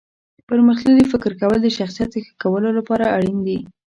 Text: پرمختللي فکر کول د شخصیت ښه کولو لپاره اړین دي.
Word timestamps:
پرمختللي 0.47 1.05
فکر 1.13 1.31
کول 1.41 1.59
د 1.63 1.67
شخصیت 1.77 2.11
ښه 2.23 2.33
کولو 2.43 2.69
لپاره 2.77 3.05
اړین 3.15 3.37
دي. 3.47 3.57